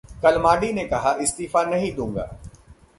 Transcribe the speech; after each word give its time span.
कलमाडी 0.23 0.71
ने 0.73 0.85
कहा, 0.85 1.13
इस्तीफा 1.21 1.63
नहीं 1.63 1.93
दूंगा 1.95 2.29